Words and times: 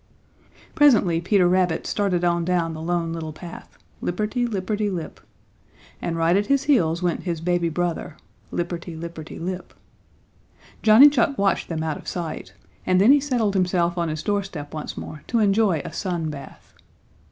Presently 0.73 1.21
Peter 1.21 1.47
Rabbit 1.47 1.85
started 1.85 2.23
on 2.23 2.43
down 2.43 2.73
the 2.73 2.81
Lone 2.81 3.13
Little 3.13 3.31
Path 3.33 3.77
lipperty, 4.01 4.47
lipperty, 4.47 4.89
lip, 4.89 5.19
and 6.01 6.17
right 6.17 6.35
at 6.35 6.47
his 6.47 6.63
heels 6.63 7.03
went 7.03 7.21
his 7.21 7.39
baby 7.39 7.69
brother 7.69 8.17
lipperty, 8.51 8.97
lipperty, 8.99 9.37
lip. 9.37 9.75
Johnny 10.81 11.07
Chuck 11.07 11.37
watched 11.37 11.69
them 11.69 11.83
out 11.83 11.97
of 11.97 12.07
sight, 12.07 12.55
and 12.83 12.99
then 12.99 13.11
he 13.11 13.19
settled 13.19 13.53
himself 13.53 13.95
on 13.95 14.09
his 14.09 14.23
doorstep 14.23 14.73
once 14.73 14.97
more 14.97 15.21
to 15.27 15.37
enjoy 15.37 15.83
a 15.85 15.93
sun 15.93 16.31
bath. 16.31 16.73